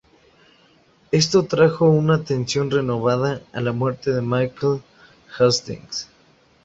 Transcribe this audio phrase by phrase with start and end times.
[1.11, 4.81] Esto trajo una atención renovada a la muerte de Michael
[5.37, 6.09] Hastings.